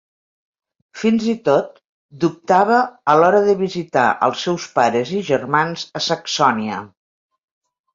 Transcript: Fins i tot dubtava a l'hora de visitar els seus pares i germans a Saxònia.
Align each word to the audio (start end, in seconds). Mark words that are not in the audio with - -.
Fins 1.01 1.27
i 1.33 1.35
tot 1.49 1.77
dubtava 2.25 2.81
a 3.15 3.17
l'hora 3.21 3.45
de 3.51 3.57
visitar 3.63 4.09
els 4.31 4.49
seus 4.49 4.69
pares 4.81 5.17
i 5.21 5.25
germans 5.33 5.89
a 6.03 6.07
Saxònia. 6.13 6.87